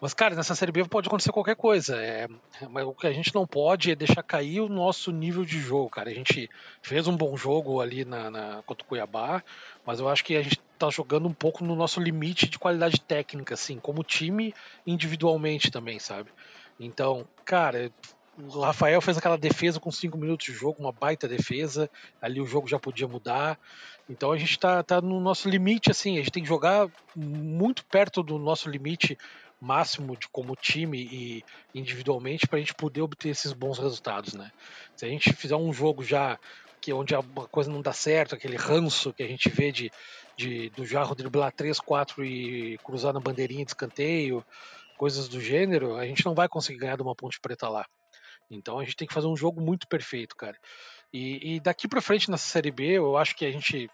[0.00, 2.02] mas cara, nessa Série B pode acontecer qualquer coisa.
[2.02, 2.26] É,
[2.70, 5.90] mas o que a gente não pode é deixar cair o nosso nível de jogo,
[5.90, 6.08] cara.
[6.08, 6.48] A gente
[6.80, 9.44] fez um bom jogo ali na, na contra o Cuiabá,
[9.84, 13.02] mas eu acho que a gente tá jogando um pouco no nosso limite de qualidade
[13.02, 14.54] técnica, assim, como time
[14.86, 16.30] individualmente também, sabe?
[16.80, 17.92] Então, cara,
[18.38, 21.90] o Rafael fez aquela defesa com 5 minutos de jogo, uma baita defesa.
[22.20, 23.58] Ali o jogo já podia mudar.
[24.08, 26.14] Então a gente está tá no nosso limite, assim.
[26.14, 29.18] A gente tem que jogar muito perto do nosso limite
[29.60, 34.50] máximo de como time e individualmente para a gente poder obter esses bons resultados, né?
[34.96, 36.38] Se a gente fizer um jogo já
[36.80, 39.92] que onde a coisa não dá certo, aquele ranço que a gente vê de,
[40.36, 44.44] de do Jarro driblar 3, 4 e cruzar na bandeirinha de escanteio,
[44.96, 47.86] coisas do gênero, a gente não vai conseguir ganhar de uma ponte preta lá.
[48.54, 50.56] Então a gente tem que fazer um jogo muito perfeito, cara.
[51.12, 53.90] E, e daqui para frente nessa série B, eu acho que a gente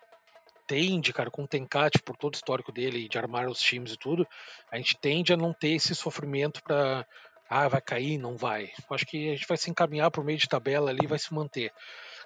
[0.66, 3.96] tende, cara, com o Tencate, por todo o histórico dele, de armar os times e
[3.96, 4.26] tudo,
[4.70, 7.06] a gente tende a não ter esse sofrimento para
[7.48, 8.64] ah, vai cair, não vai.
[8.64, 11.32] Eu acho que a gente vai se encaminhar o meio de tabela ali vai se
[11.32, 11.72] manter.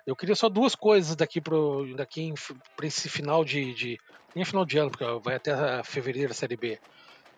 [0.04, 1.56] Eu queria só duas coisas daqui para
[1.96, 2.34] daqui
[2.82, 3.98] esse final de, de.
[4.34, 5.52] Nem final de ano, porque vai até
[5.84, 6.80] fevereiro a Série B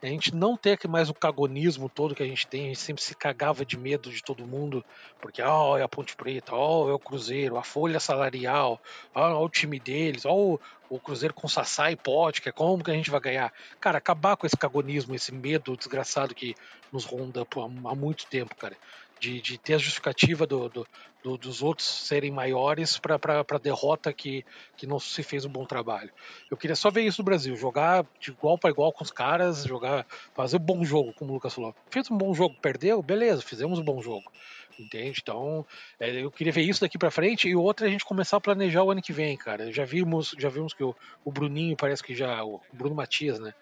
[0.04, 3.02] a gente não ter mais o cagonismo todo que a gente tem, a gente sempre
[3.02, 4.84] se cagava de medo de todo mundo,
[5.18, 8.78] porque ó, oh, é a Ponte Preta, ó, oh, é o Cruzeiro, a folha salarial,
[9.14, 10.58] oh, o time deles, ó,
[10.90, 13.50] o, Cruzeiro com Sassá e Pote, é como que a gente vai ganhar?
[13.80, 16.54] Cara, acabar com esse cagonismo, esse medo desgraçado que
[16.92, 17.46] nos ronda
[17.86, 18.76] há muito tempo, cara.
[19.24, 20.86] De, de ter a justificativa do, do,
[21.22, 24.44] do, dos outros serem maiores para a derrota que,
[24.76, 26.10] que não se fez um bom trabalho.
[26.50, 29.64] Eu queria só ver isso no Brasil, jogar de igual para igual com os caras,
[29.64, 31.74] jogar, fazer um bom jogo, como o Lucas falou.
[31.90, 34.30] Fez um bom jogo, perdeu, beleza, fizemos um bom jogo.
[34.78, 35.20] Entende?
[35.22, 35.64] Então,
[35.98, 38.40] é, eu queria ver isso daqui para frente e outra é a gente começar a
[38.40, 39.72] planejar o ano que vem, cara.
[39.72, 43.54] Já vimos, já vimos que o, o Bruninho parece que já, o Bruno Matias, né?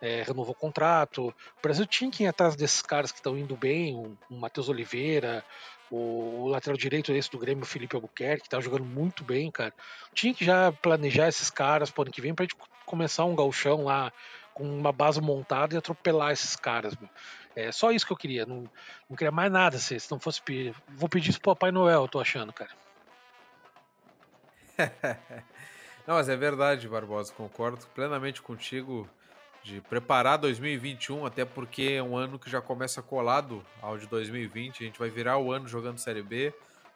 [0.00, 1.28] É, renovou o contrato.
[1.28, 4.68] O Brasil tinha que ir atrás desses caras que estão indo bem, o, o Matheus
[4.68, 5.44] Oliveira,
[5.90, 9.50] o, o, lateral direito desse do Grêmio, o Felipe Albuquerque, que tá jogando muito bem,
[9.50, 9.74] cara.
[10.14, 13.84] Tinha que já planejar esses caras pro ano que vem pra gente começar um galchão
[13.84, 14.12] lá
[14.54, 17.08] com uma base montada e atropelar esses caras, meu.
[17.54, 18.46] É só isso que eu queria.
[18.46, 18.64] Não,
[19.08, 20.74] não queria mais nada se, se não fosse pedir.
[20.88, 22.70] Vou pedir isso pro Papai Noel, eu tô achando, cara.
[26.06, 27.32] não, mas é verdade, Barbosa.
[27.32, 29.08] Concordo plenamente contigo
[29.62, 34.82] de preparar 2021, até porque é um ano que já começa colado ao de 2020.
[34.82, 36.52] A gente vai virar o ano jogando Série B,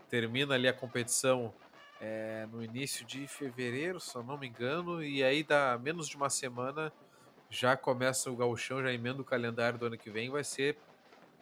[0.08, 1.52] termina ali a competição
[2.00, 6.16] é, no início de fevereiro, se eu não me engano, e aí dá menos de
[6.16, 6.92] uma semana
[7.50, 10.76] já começa o gauchão, já emenda o calendário do ano que vem, vai ser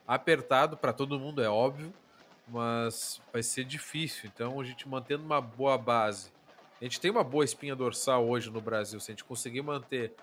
[0.06, 1.92] apertado para todo mundo, é óbvio,
[2.46, 4.30] mas vai ser difícil.
[4.32, 6.30] Então a gente mantendo uma boa base.
[6.80, 9.00] A gente tem uma boa espinha dorsal hoje no Brasil.
[9.00, 10.14] Se a gente conseguir manter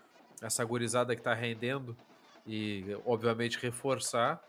[0.41, 1.95] essa gurizada que está rendendo
[2.45, 4.41] e, obviamente, reforçar,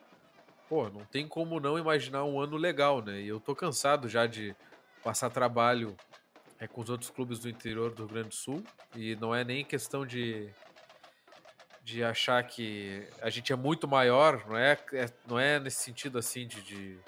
[0.69, 3.21] pô, não tem como não imaginar um ano legal, né?
[3.21, 4.55] E eu tô cansado já de
[5.03, 5.97] passar trabalho
[6.59, 8.63] é, com os outros clubes do interior do Rio Grande do Sul
[8.95, 10.51] e não é nem questão de
[11.83, 16.19] de achar que a gente é muito maior, não é, é não é nesse sentido
[16.19, 16.99] assim de, de,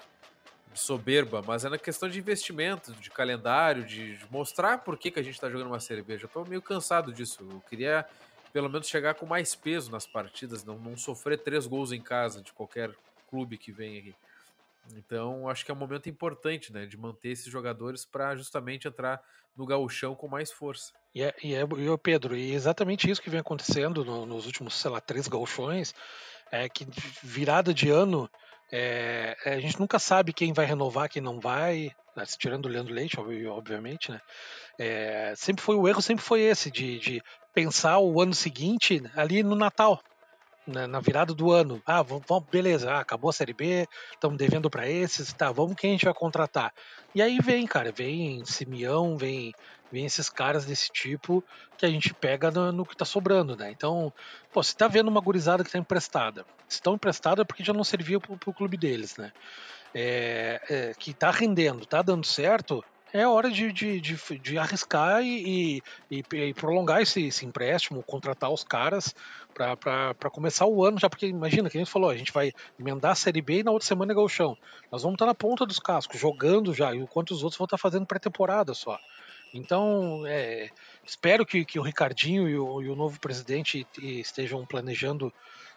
[0.73, 5.11] de, soberba, mas é na questão de investimento, de calendário, de, de mostrar por que,
[5.11, 6.23] que a gente está jogando uma cerveja.
[6.23, 7.47] Eu estou meio cansado disso.
[7.49, 8.05] Eu queria
[8.53, 12.41] pelo menos chegar com mais peso nas partidas, não, não sofrer três gols em casa
[12.41, 12.91] de qualquer
[13.27, 14.15] clube que vem aqui.
[14.95, 19.23] Então, acho que é um momento importante, né, de manter esses jogadores para justamente entrar
[19.55, 20.93] no gauchão com mais força.
[21.15, 24.75] E, é, e, é, e Pedro, e exatamente isso que vem acontecendo no, nos últimos,
[24.75, 25.95] sei lá, três gauchões,
[26.51, 26.85] é que
[27.23, 28.29] virada de ano,
[28.75, 32.69] é, é a gente nunca sabe quem vai renovar, quem não vai, né, tirando o
[32.69, 34.19] Leandro Leite, obviamente, né?
[34.79, 39.43] É, sempre foi o erro, sempre foi esse de, de pensar o ano seguinte ali
[39.43, 40.01] no Natal,
[40.65, 41.79] na, na, virada do ano.
[41.85, 45.91] Ah, vamos, beleza, ah, acabou a Série B, estamos devendo para esses, tá, vamos quem
[45.91, 46.73] a gente vai contratar.
[47.13, 49.53] E aí vem, cara, vem Simeão, vem,
[49.93, 51.43] vem esses caras desse tipo
[51.77, 53.69] que a gente pega no, no que tá sobrando, né?
[53.69, 54.11] Então,
[54.51, 56.43] pô, você tá vendo uma gurizada que tá emprestada.
[56.67, 59.31] Se estão emprestada é porque já não servia pro, pro clube deles, né?
[59.93, 65.21] É, é, que tá rendendo, tá dando certo, é hora de, de, de, de arriscar
[65.21, 69.13] e, e, e prolongar esse, esse, empréstimo, contratar os caras
[69.53, 73.11] para começar o ano já, porque imagina, que a gente falou, a gente vai emendar
[73.11, 74.57] a Série B e na outra semana é Galchão.
[74.91, 78.07] Nós vamos estar na ponta dos cascos, jogando já, enquanto os outros vão estar fazendo
[78.07, 78.97] pré-temporada só.
[79.53, 80.69] Então, é,
[81.05, 85.31] espero que, que o Ricardinho e o, e o novo presidente estejam planejando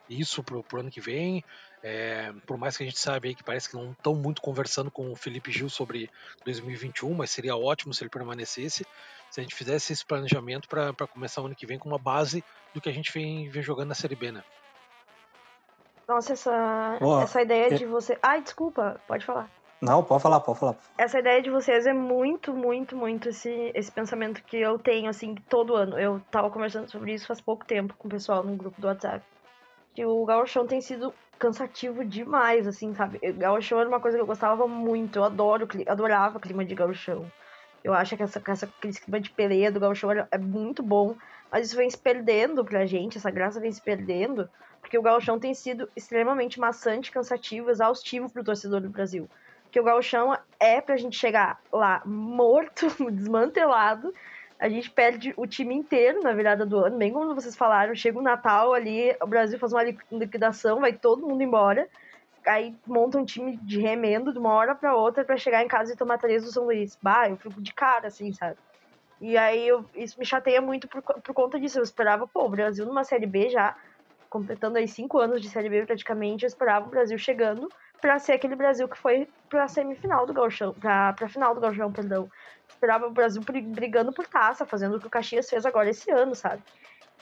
[0.09, 1.45] isso para o ano que vem.
[1.83, 4.91] É, por mais que a gente saiba aí que parece que não estão muito conversando
[4.91, 6.11] com o Felipe Gil sobre
[6.45, 8.85] 2021, mas seria ótimo se ele permanecesse,
[9.31, 12.43] se a gente fizesse esse planejamento para começar o ano que vem com uma base
[12.73, 14.43] do que a gente vem, vem jogando na Série B, né?
[16.09, 18.19] Nossa, essa, oh, essa ideia de você.
[18.23, 19.51] Ai, desculpa, pode falar.
[19.81, 20.77] Não, pode falar, pode falar.
[20.97, 25.35] Essa ideia de vocês é muito, muito, muito esse, esse pensamento que eu tenho, assim,
[25.49, 25.99] todo ano.
[25.99, 29.23] Eu tava conversando sobre isso faz pouco tempo com o pessoal no grupo do WhatsApp.
[29.95, 33.19] Que o Gauchão tem sido cansativo demais, assim, sabe?
[33.33, 35.19] Gauchão era uma coisa que eu gostava muito.
[35.19, 37.31] Eu adoro, adorava o clima de gauchão.
[37.85, 41.15] Eu acho que essa, essa, esse clima de peleia do gauchão é muito bom.
[41.51, 44.49] Mas isso vem se perdendo pra gente, essa graça vem se perdendo.
[44.81, 49.29] Porque o gauchão tem sido extremamente maçante, cansativo, exaustivo pro torcedor do Brasil.
[49.77, 54.11] Porque o gauchão é pra gente chegar lá morto, desmantelado,
[54.59, 58.19] a gente perde o time inteiro na virada do ano, bem como vocês falaram, chega
[58.19, 61.87] o Natal ali, o Brasil faz uma liquidação, vai todo mundo embora,
[62.47, 65.93] aí monta um time de remendo de uma hora para outra para chegar em casa
[65.93, 66.99] e tomar três do São Luís.
[67.03, 68.57] Bah, eu fico de cara, assim, sabe?
[69.21, 71.79] E aí eu, isso me chateia muito por, por conta disso.
[71.79, 73.77] Eu esperava, pô, o Brasil numa Série B já,
[74.31, 77.69] completando aí cinco anos de Série B praticamente, eu esperava o Brasil chegando
[78.01, 81.93] para ser aquele Brasil que foi pra semifinal do Gauchão, pra, pra final do Gauchão,
[81.93, 82.29] perdão
[82.69, 86.35] esperava o Brasil brigando por taça, fazendo o que o Caxias fez agora esse ano,
[86.35, 86.63] sabe?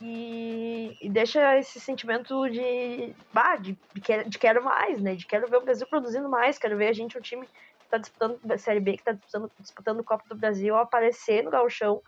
[0.02, 3.78] E, e deixa esse sentimento de, bah, de,
[4.26, 5.14] de quero mais, né?
[5.14, 7.98] De quero ver o Brasil produzindo mais, quero ver a gente, um time que tá
[7.98, 12.02] disputando a Série B, que tá disputando, disputando o Copa do Brasil, aparecer no Gauchão,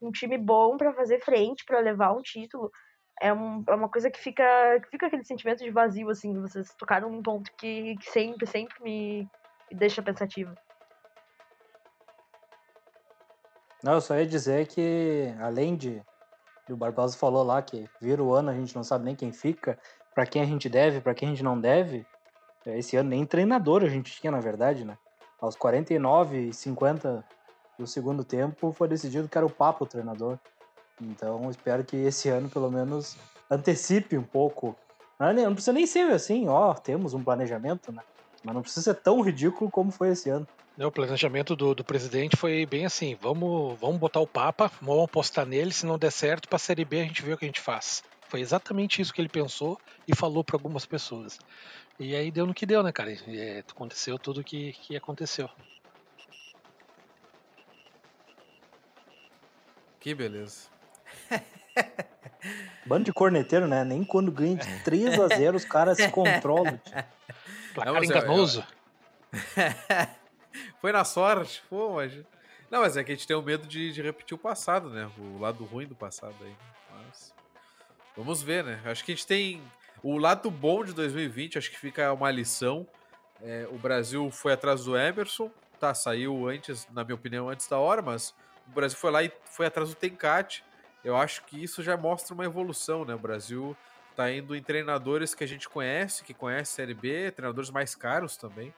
[0.00, 2.70] um time bom para fazer frente, para levar um título.
[3.22, 4.42] É, um, é, uma coisa que fica,
[4.80, 8.74] que fica aquele sentimento de vazio, assim, vocês tocaram um ponto que, que sempre, sempre
[8.82, 9.28] me,
[9.70, 10.52] me deixa pensativa.
[13.80, 16.02] Não, eu só ia dizer que, além de.
[16.68, 19.78] O Barbosa falou lá que vira o ano, a gente não sabe nem quem fica,
[20.14, 22.04] para quem a gente deve, para quem a gente não deve.
[22.66, 24.98] É, esse ano nem treinador a gente tinha, na verdade, né?
[25.40, 27.24] Aos 49 e 50
[27.78, 30.40] do segundo tempo foi decidido que era o Papo o treinador.
[31.10, 33.16] Então espero que esse ano, pelo menos,
[33.50, 34.76] antecipe um pouco.
[35.18, 38.02] Não, não precisa nem ser assim, ó, temos um planejamento, né?
[38.44, 40.46] Mas não precisa ser tão ridículo como foi esse ano.
[40.78, 45.46] O planejamento do, do presidente foi bem assim: vamos, vamos botar o Papa, vamos apostar
[45.46, 47.48] nele, se não der certo, para a Série B a gente vê o que a
[47.48, 48.02] gente faz.
[48.28, 51.38] Foi exatamente isso que ele pensou e falou para algumas pessoas.
[52.00, 53.12] E aí deu no que deu, né, cara?
[53.12, 55.48] E, é, aconteceu tudo o que, que aconteceu.
[60.00, 60.68] Que beleza.
[62.84, 63.84] Bando de corneteiro, né?
[63.84, 66.80] Nem quando ganha de 3 a 0 os caras se controlam.
[67.74, 68.64] Placar não, enganoso.
[70.80, 72.12] Foi na sorte, pô, mas.
[72.70, 75.10] Não, mas é que a gente tem o medo de, de repetir o passado, né?
[75.18, 76.54] O lado ruim do passado aí.
[76.90, 77.34] Mas.
[78.16, 78.80] Vamos ver, né?
[78.84, 79.62] Acho que a gente tem.
[80.02, 82.86] O lado bom de 2020, acho que fica uma lição.
[83.40, 85.94] É, o Brasil foi atrás do Emerson, tá?
[85.94, 88.34] Saiu antes, na minha opinião, antes da hora, mas
[88.66, 90.64] o Brasil foi lá e foi atrás do Tencate.
[91.04, 93.14] Eu acho que isso já mostra uma evolução, né?
[93.14, 93.76] O Brasil
[94.14, 98.36] tá indo em treinadores que a gente conhece, que conhece Série B, treinadores mais caros
[98.36, 98.72] também.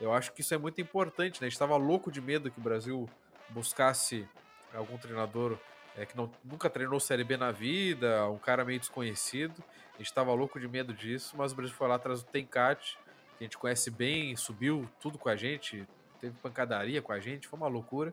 [0.00, 1.46] Eu acho que isso é muito importante, né?
[1.46, 3.08] A gente estava louco de medo que o Brasil
[3.48, 4.26] buscasse
[4.74, 5.58] algum treinador
[5.96, 9.62] é, que não, nunca treinou Série B na vida, um cara meio desconhecido.
[9.94, 12.98] A gente estava louco de medo disso, mas o Brasil foi lá atrás do Tencate,
[13.36, 15.86] que a gente conhece bem, subiu tudo com a gente,
[16.20, 18.12] teve pancadaria com a gente, foi uma loucura.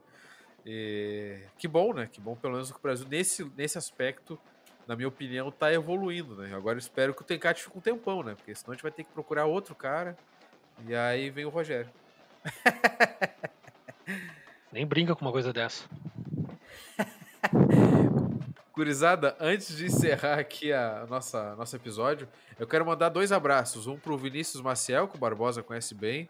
[0.66, 2.10] E, que bom, né?
[2.12, 4.40] Que bom, pelo menos que o Brasil, nesse, nesse aspecto,
[4.88, 6.54] na minha opinião, está evoluindo, né?
[6.56, 8.36] Agora eu espero que o Tencate fique um tempão, né?
[8.36, 10.18] Porque senão a gente vai ter que procurar outro cara
[10.88, 11.92] e aí vem o Rogério.
[14.72, 15.86] Nem brinca com uma coisa dessa.
[18.72, 23.88] Curizada, antes de encerrar aqui a nossa nosso episódio, eu quero mandar dois abraços.
[23.88, 26.30] Um pro Vinícius Maciel, que o Barbosa conhece bem,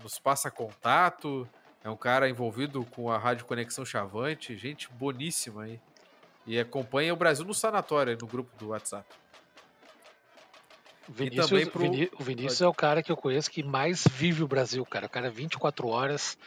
[0.00, 1.48] nos passa contato,
[1.84, 5.80] é um cara envolvido com a Rádio Conexão Chavante, gente boníssima aí.
[6.46, 9.06] E acompanha o Brasil no sanatório, no grupo do WhatsApp.
[11.08, 11.84] Vinícius, pro...
[12.18, 15.06] O Vinícius é o cara que eu conheço que mais vive o Brasil, cara.
[15.06, 16.38] O cara é 24 horas,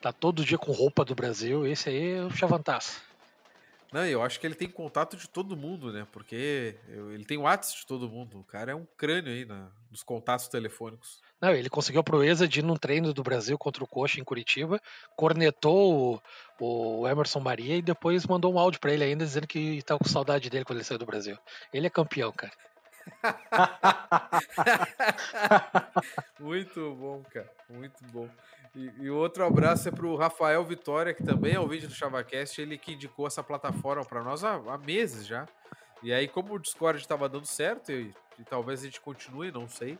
[0.00, 1.66] tá todo dia com roupa do Brasil.
[1.66, 3.02] Esse aí é o chavantaço.
[3.92, 6.06] Não, eu acho que ele tem contato de todo mundo, né?
[6.12, 8.40] Porque ele tem WhatsApp de todo mundo.
[8.40, 11.22] O cara é um crânio aí na, nos contatos telefônicos.
[11.40, 14.24] Não, ele conseguiu a proeza de ir num treino do Brasil contra o Coxa em
[14.24, 14.80] Curitiba,
[15.16, 16.20] cornetou
[16.60, 19.96] o, o Emerson Maria e depois mandou um áudio para ele ainda dizendo que tá
[19.96, 21.38] com saudade dele quando ele saiu do Brasil.
[21.72, 22.52] Ele é campeão, cara.
[26.40, 27.50] Muito bom, cara.
[27.68, 28.28] Muito bom.
[28.74, 32.60] E, e outro abraço é pro Rafael Vitória, que também é o vídeo do ChavaCast,
[32.60, 35.46] ele que indicou essa plataforma para nós há, há, meses já.
[36.02, 39.66] E aí, como o Discord estava dando certo, e, e, talvez a gente continue, não
[39.66, 39.98] sei.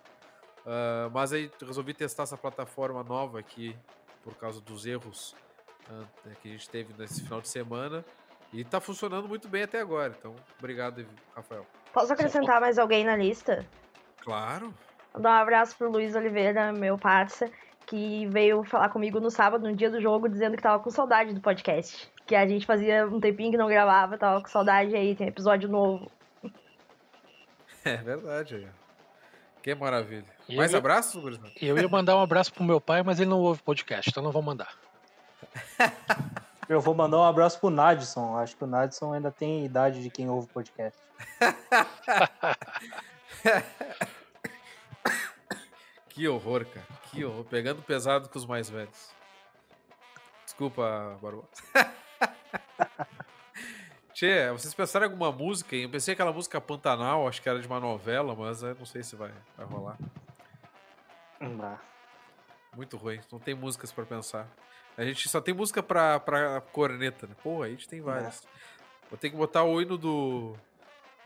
[0.69, 3.75] Uh, mas aí resolvi testar essa plataforma nova aqui
[4.23, 5.35] por causa dos erros
[5.89, 6.07] uh,
[6.43, 8.05] que a gente teve nesse final de semana.
[8.53, 10.15] E tá funcionando muito bem até agora.
[10.19, 11.67] Então, obrigado, Rafael.
[11.91, 13.65] Posso acrescentar mais alguém na lista?
[14.21, 14.75] Claro.
[15.15, 17.51] Vou dar um abraço pro Luiz Oliveira, meu parça,
[17.87, 21.33] que veio falar comigo no sábado, no dia do jogo, dizendo que tava com saudade
[21.33, 22.13] do podcast.
[22.27, 25.67] Que a gente fazia um tempinho que não gravava, tava com saudade aí, tem episódio
[25.67, 26.11] novo.
[27.85, 28.69] É verdade,
[29.69, 30.25] Que maravilha.
[30.49, 31.51] E Mais eu, abraços, Gurizão?
[31.61, 34.33] Eu ia mandar um abraço pro meu pai, mas ele não ouve podcast, então não
[34.33, 34.75] vou mandar.
[36.67, 38.37] Eu vou mandar um abraço pro Nadson.
[38.37, 41.01] Acho que o Nadson ainda tem idade de quem ouve podcast.
[46.11, 46.87] que horror, cara.
[47.05, 47.45] Que horror.
[47.45, 49.15] Pegando pesado com os mais velhos.
[50.45, 51.49] Desculpa, Barbosa.
[54.19, 55.77] Tchê, vocês pensaram em alguma música?
[55.77, 59.15] Eu pensei aquela música Pantanal, acho que era de uma novela, mas não sei se
[59.15, 59.97] vai, vai rolar.
[61.39, 61.79] Não.
[62.75, 64.49] Muito ruim, não tem músicas para pensar.
[64.97, 67.37] A gente só tem música pra, pra corneta, né?
[67.45, 68.43] Porra, a gente tem várias.
[68.43, 68.47] É.
[69.09, 70.57] Vou ter que botar o hino do.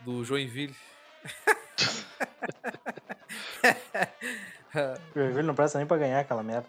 [0.01, 0.75] do Joinville.
[5.15, 6.67] Joinville não presta nem pra ganhar aquela merda.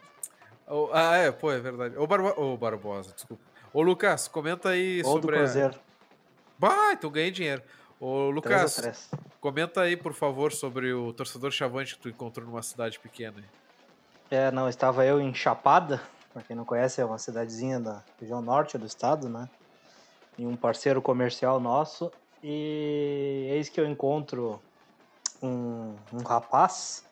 [0.67, 1.99] Oh, ah, é, pô, é verdade.
[1.99, 2.33] Ô, Barbo...
[2.39, 3.45] oh, Barbosa, desculpa.
[3.75, 5.37] Ô, Lucas, comenta aí Ou sobre.
[5.37, 5.79] Cruzeiro.
[6.59, 7.63] Bah, então ganhei dinheiro.
[8.01, 12.99] Ô, Lucas, comenta aí, por favor, sobre o torcedor chavante que tu encontrou numa cidade
[12.99, 13.43] pequena.
[14.31, 16.01] É, não, estava eu em Chapada,
[16.33, 19.49] para quem não conhece, é uma cidadezinha da região norte do estado, né?
[20.37, 22.11] E um parceiro comercial nosso.
[22.43, 24.61] E eis que eu encontro
[25.43, 27.05] um, um rapaz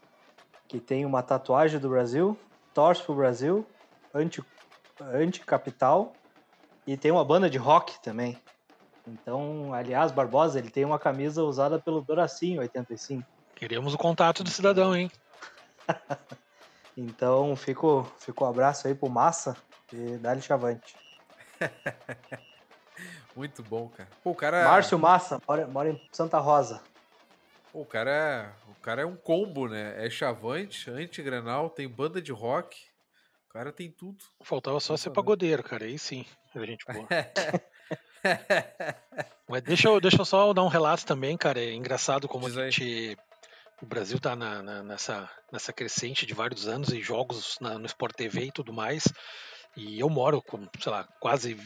[0.66, 2.36] que tem uma tatuagem do Brasil
[2.74, 3.66] torce pro Brasil,
[4.14, 4.42] anti,
[5.00, 6.12] anti-capital,
[6.86, 8.38] e tem uma banda de rock também.
[9.06, 13.24] Então, aliás, Barbosa, ele tem uma camisa usada pelo Doracinho 85.
[13.54, 15.10] Queremos o contato do cidadão, hein?
[16.94, 19.56] Então, fico, fico um abraço aí pro Massa
[19.90, 20.94] e Dali Chavante.
[23.34, 24.10] Muito bom, cara.
[24.22, 24.64] Pô, o cara.
[24.64, 26.82] Márcio Massa, mora, mora em Santa Rosa.
[27.72, 28.70] Pô, o cara é.
[28.70, 30.04] O cara é um combo, né?
[30.04, 32.78] É chavante, anti-granal, tem banda de rock.
[33.48, 34.22] O cara tem tudo.
[34.42, 35.84] Faltava só ser pagodeiro, cara.
[35.84, 37.06] Aí sim, a gente boa.
[39.64, 41.60] Deixa eu, deixa eu só dar um relato também, cara.
[41.60, 43.16] É engraçado como Diz a gente.
[43.80, 47.86] O Brasil tá na- na- nessa, nessa crescente de vários anos e jogos na- no
[47.86, 49.08] Sport TV e tudo mais.
[49.76, 51.56] E eu moro com, sei lá, quase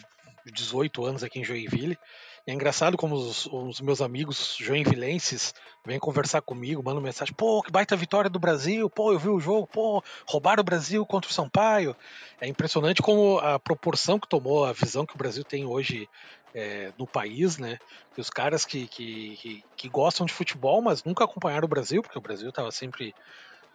[0.47, 1.99] 18 anos aqui em Joinville.
[2.47, 5.53] E é engraçado como os, os meus amigos joinvilenses
[5.85, 9.41] vêm conversar comigo, mandam mensagem: pô, que baita vitória do Brasil, pô, eu vi o
[9.41, 11.97] jogo, pô, roubaram o Brasil contra o Sampaio.
[12.41, 16.09] É impressionante como a proporção que tomou, a visão que o Brasil tem hoje
[16.55, 17.79] é, no país, né?
[18.15, 22.01] Que os caras que, que, que, que gostam de futebol, mas nunca acompanharam o Brasil,
[22.01, 23.13] porque o Brasil estava sempre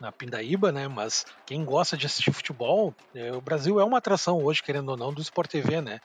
[0.02, 0.88] na pindaíba, né?
[0.88, 4.98] Mas quem gosta de assistir futebol, é, o Brasil é uma atração hoje, querendo ou
[4.98, 6.02] não, do Sport TV, né?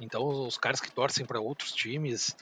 [0.00, 2.36] Então os caras que torcem para outros times,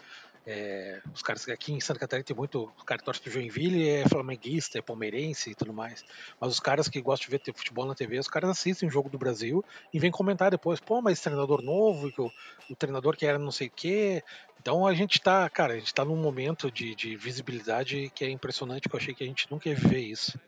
[0.46, 3.86] é, os caras aqui em Santa Catarina tem muito, os caras que torcem pro Joinville
[3.86, 6.02] é flamenguista, é palmeirense e tudo mais.
[6.40, 9.10] Mas os caras que gostam de ver futebol na TV, os caras assistem o jogo
[9.10, 12.30] do Brasil e vêm comentar depois, pô, mas treinador novo, o,
[12.70, 14.22] o treinador que era não sei o quê.
[14.58, 18.30] Então a gente tá, cara, a gente tá num momento de, de visibilidade que é
[18.30, 20.38] impressionante, que eu achei que a gente nunca ia viver isso.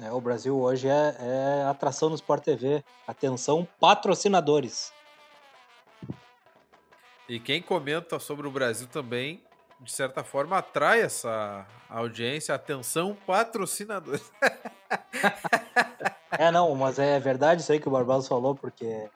[0.00, 2.84] É, o Brasil hoje é, é atração no Sport TV.
[3.06, 4.92] Atenção, patrocinadores.
[7.28, 9.42] E quem comenta sobre o Brasil também,
[9.80, 14.30] de certa forma, atrai essa audiência, atenção, patrocinadores.
[16.30, 19.08] É, não, mas é verdade isso aí que o Barbosa falou, porque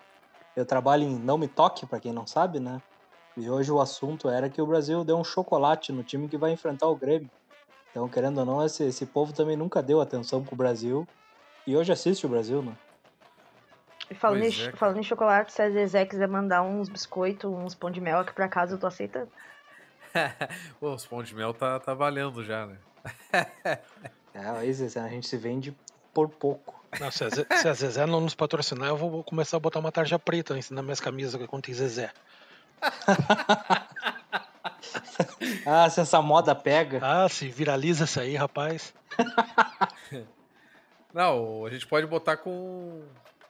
[0.57, 2.81] eu trabalho em Não Me Toque, pra quem não sabe, né?
[3.37, 6.51] E hoje o assunto era que o Brasil deu um chocolate no time que vai
[6.53, 7.31] enfrentar o Grêmio.
[7.93, 11.07] Então, querendo ou não, esse, esse povo também nunca deu atenção pro Brasil.
[11.67, 12.73] E hoje assiste o Brasil, né?
[14.11, 17.51] E falando, Pois em, é, falando em chocolate, se a Zezé quiser mandar uns biscoitos,
[17.51, 19.31] uns pão de mel aqui pra casa, eu tô aceitando.
[20.81, 22.77] Pô, os pão de mel tá, tá valendo já, né?
[24.35, 25.77] É, aí Zezé, a gente se vende
[26.15, 26.83] por pouco.
[26.99, 29.79] Não, se, a Ze- se a Zezé não nos patrocinar, eu vou começar a botar
[29.79, 32.11] uma tarja preta em- nas minhas camisas quando tem Zezé.
[35.67, 37.01] Ah, se essa moda pega.
[37.03, 38.95] Ah, se viraliza isso aí, rapaz.
[41.13, 43.03] Não, a gente pode botar com.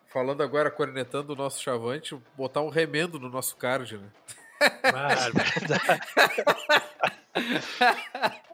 [0.09, 4.09] Falando agora, cornetando o nosso chavante, botar um remendo no nosso card, né?
[4.82, 6.01] Ah, verdade.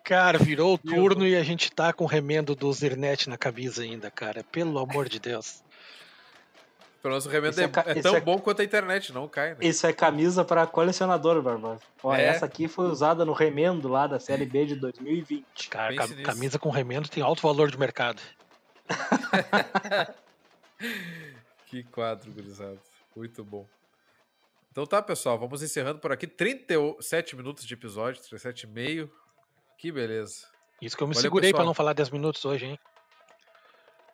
[0.05, 3.82] Cara, virou o turno e a gente tá com o remendo do Zirnet na camisa
[3.82, 4.45] ainda, cara.
[4.45, 5.62] Pelo amor de Deus.
[7.01, 9.29] Pelo menos o remendo é é, ca- é tão é- bom quanto a internet, não
[9.29, 9.59] cai, né?
[9.61, 11.81] Isso é camisa para colecionador, Barbosa.
[12.03, 12.25] Ó, É.
[12.25, 15.69] essa aqui foi usada no remendo lá da Série B de 2020.
[15.71, 16.23] Cara, cam- nisso.
[16.25, 18.21] camisa com remendo tem alto valor de mercado.
[21.67, 22.79] Que quadro, gurizada.
[23.15, 23.67] Muito bom.
[24.73, 26.27] Então tá, pessoal, vamos encerrando por aqui.
[26.27, 29.13] 37 minutos de episódio, 37 e meio.
[29.77, 30.47] Que beleza.
[30.81, 31.67] Isso que eu me Valeu, segurei pra pessoal.
[31.67, 32.79] não falar 10 minutos hoje, hein?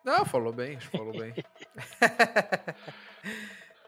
[0.05, 1.35] Não, falou bem, falou bem.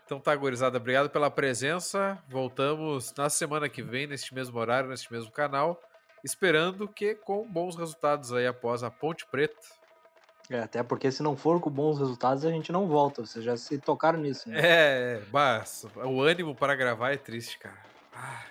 [0.05, 2.19] então tá, gurizada, obrigado pela presença.
[2.27, 5.81] Voltamos na semana que vem, neste mesmo horário, neste mesmo canal.
[6.25, 9.55] Esperando que com bons resultados aí após a Ponte Preta.
[10.49, 13.27] É, até porque se não for com bons resultados, a gente não volta.
[13.27, 14.61] Vocês já se tocaram nisso, né?
[14.63, 17.79] É, mas o ânimo para gravar é triste, cara.
[18.15, 18.45] Ah,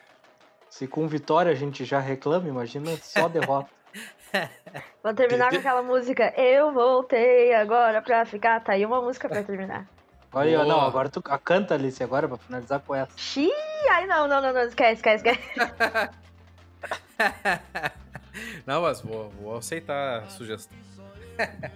[0.70, 3.70] Se com vitória a gente já reclama, imagina só derrota.
[5.04, 6.34] Vou terminar com aquela música.
[6.40, 8.60] Eu voltei agora pra ficar.
[8.64, 9.88] Tá aí uma música pra terminar.
[10.34, 13.18] Olha aí, ó, não, agora tu a- canta, Alice, agora pra finalizar com essa.
[13.18, 13.50] Xiii,
[13.90, 15.72] ai não, não, não, não, esquece, esquece, esquece.
[18.66, 20.78] Não, mas vou, vou aceitar a sugestão.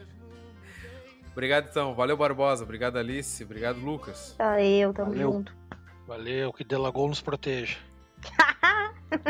[1.32, 1.94] obrigado, então.
[1.96, 2.64] Valeu, Barbosa.
[2.66, 3.42] Obrigado, Alice.
[3.44, 4.36] Obrigado, Lucas.
[4.38, 5.32] Valeu, tamo Valeu.
[5.32, 5.56] junto.
[6.06, 7.78] Valeu, que Delagol nos proteja.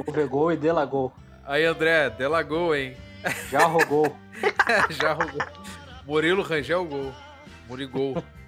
[0.07, 1.13] Ovegol e Delagol.
[1.45, 2.97] Aí, André, delagou, hein?
[3.49, 4.15] Já rogou.
[4.89, 5.39] Já rogou.
[6.05, 7.13] Murilo Rangel gol.
[7.67, 8.23] Murigol.